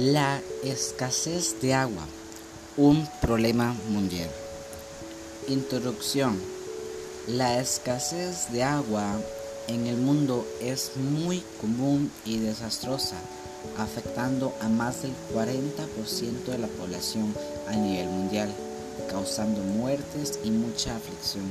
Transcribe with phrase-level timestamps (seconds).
[0.00, 2.04] La escasez de agua,
[2.76, 4.30] un problema mundial.
[5.48, 6.40] Introducción.
[7.26, 9.20] La escasez de agua
[9.66, 13.16] en el mundo es muy común y desastrosa,
[13.76, 17.34] afectando a más del 40% de la población
[17.66, 18.54] a nivel mundial,
[19.10, 21.46] causando muertes y mucha aflicción,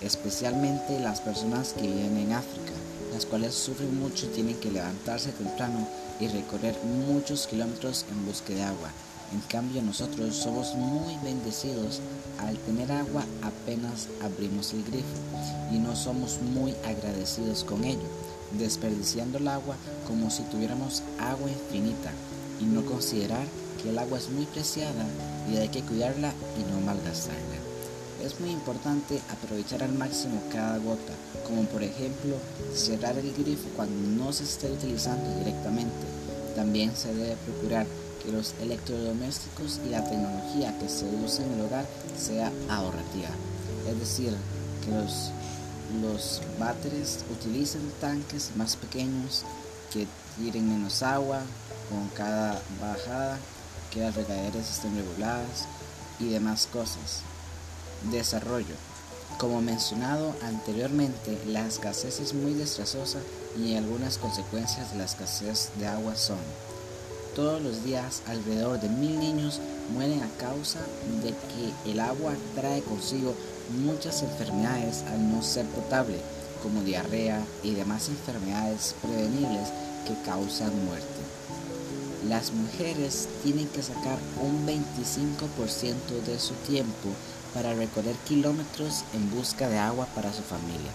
[0.00, 2.72] especialmente las personas que viven en África
[3.12, 5.86] las cuales sufren mucho y tienen que levantarse temprano
[6.20, 8.90] y recorrer muchos kilómetros en busca de agua.
[9.32, 12.00] En cambio nosotros somos muy bendecidos
[12.38, 15.06] al tener agua apenas abrimos el grifo
[15.72, 18.08] y no somos muy agradecidos con ello,
[18.58, 19.76] desperdiciando el agua
[20.06, 22.10] como si tuviéramos agua infinita
[22.60, 23.46] y no considerar
[23.82, 25.06] que el agua es muy preciada
[25.50, 27.51] y hay que cuidarla y no malgastarla.
[28.22, 31.12] Es muy importante aprovechar al máximo cada gota,
[31.44, 32.36] como por ejemplo
[32.72, 36.06] cerrar el grifo cuando no se esté utilizando directamente.
[36.54, 37.84] También se debe procurar
[38.22, 41.84] que los electrodomésticos y la tecnología que se use en el hogar
[42.16, 43.30] sea ahorrativa.
[43.90, 44.32] Es decir,
[44.84, 45.32] que los,
[46.00, 49.44] los váteres utilicen tanques más pequeños,
[49.92, 50.06] que
[50.38, 51.40] tiren menos agua
[51.90, 53.36] con cada bajada,
[53.90, 55.66] que las regaderas estén reguladas
[56.20, 57.22] y demás cosas.
[58.10, 58.74] Desarrollo.
[59.38, 63.18] Como mencionado anteriormente, la escasez es muy desastrosa
[63.58, 66.38] y algunas consecuencias de la escasez de agua son
[67.34, 69.58] todos los días alrededor de mil niños
[69.94, 70.80] mueren a causa
[71.22, 73.34] de que el agua trae consigo
[73.82, 76.18] muchas enfermedades al no ser potable,
[76.62, 79.68] como diarrea y demás enfermedades prevenibles
[80.06, 81.06] que causan muerte.
[82.28, 87.08] Las mujeres tienen que sacar un 25% de su tiempo
[87.54, 90.90] para recorrer kilómetros en busca de agua para su familia.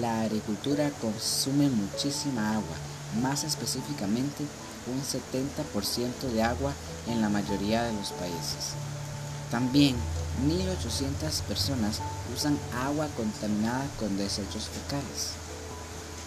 [0.00, 2.76] La agricultura consume muchísima agua,
[3.22, 4.44] más específicamente
[4.86, 6.72] un 70% de agua
[7.06, 8.74] en la mayoría de los países.
[9.50, 9.94] También
[10.48, 12.00] 1.800 personas
[12.34, 15.30] usan agua contaminada con desechos fecales.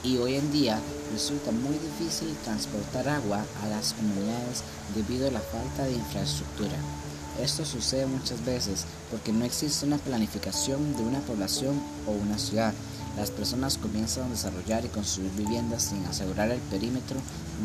[0.04, 0.80] Y hoy en día
[1.12, 4.64] resulta muy difícil transportar agua a las comunidades
[4.96, 6.78] debido a la falta de infraestructura.
[7.42, 12.74] Esto sucede muchas veces porque no existe una planificación de una población o una ciudad.
[13.16, 17.18] Las personas comienzan a desarrollar y construir viviendas sin asegurar el perímetro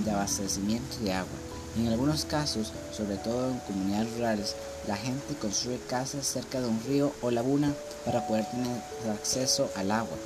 [0.04, 1.38] de abastecimiento de agua.
[1.76, 4.56] En algunos casos, sobre todo en comunidades rurales,
[4.86, 7.72] la gente construye casas cerca de un río o laguna
[8.04, 10.16] para poder tener acceso al agua.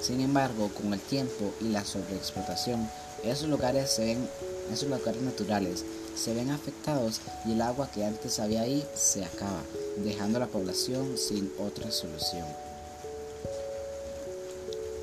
[0.00, 2.88] Sin embargo, con el tiempo y la sobreexplotación,
[3.22, 4.28] esos lugares, se ven,
[4.72, 5.84] esos lugares naturales
[6.16, 9.62] se ven afectados y el agua que antes había ahí se acaba,
[9.98, 12.46] dejando a la población sin otra solución.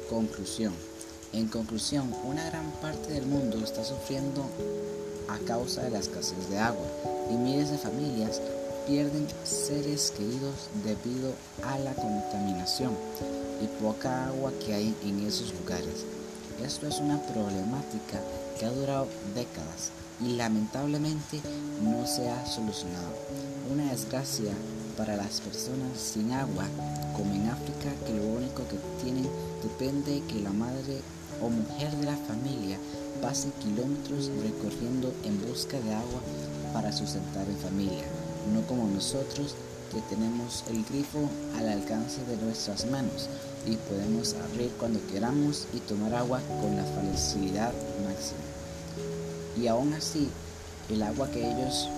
[0.09, 0.74] Conclusión.
[1.31, 4.46] En conclusión, una gran parte del mundo está sufriendo
[5.28, 6.85] a causa de la escasez de agua
[7.31, 8.41] y miles de familias
[8.85, 12.91] pierden seres queridos debido a la contaminación
[13.62, 16.06] y poca agua que hay en esos lugares.
[16.63, 18.19] Esto es una problemática
[18.63, 19.91] que ha durado décadas
[20.22, 21.41] y lamentablemente
[21.81, 23.12] no se ha solucionado.
[23.69, 24.53] Una desgracia
[24.96, 26.63] para las personas sin agua,
[27.18, 29.28] como en África, que lo único que tienen
[29.62, 31.01] depende de que la madre
[31.41, 32.78] o mujer de la familia
[33.22, 36.22] pase kilómetros recorriendo en busca de agua
[36.72, 38.06] para sustentar en familia,
[38.53, 39.56] no como nosotros
[39.94, 43.30] que tenemos el grifo al alcance de nuestras manos
[43.66, 47.72] y podemos abrir cuando queramos y tomar agua con la facilidad
[48.06, 48.54] máxima
[49.58, 50.30] y aún así
[50.90, 51.90] el agua que ellos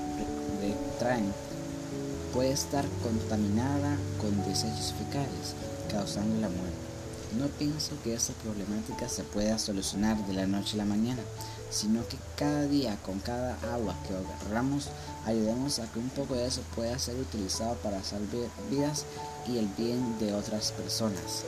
[0.99, 1.33] traen
[2.33, 5.55] puede estar contaminada con desechos fecales,
[5.89, 6.75] causando la muerte.
[7.39, 11.21] No pienso que esa problemática se pueda solucionar de la noche a la mañana,
[11.69, 14.89] sino que cada día con cada agua que agarramos
[15.25, 19.05] ayudemos a que un poco de eso pueda ser utilizado para salvar vidas
[19.47, 21.43] y el bien de otras personas,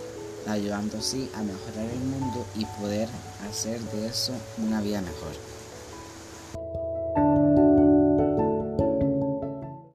[0.47, 3.09] ayudando así a mejorar el mundo y poder
[3.49, 5.56] hacer de eso una vida mejor.